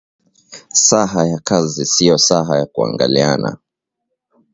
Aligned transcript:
Saha 0.73 1.25
ya 1.27 1.39
kazi 1.39 1.85
sio 1.85 2.17
saha 2.17 2.57
ya 2.57 2.65
kuangaliana 2.65 3.57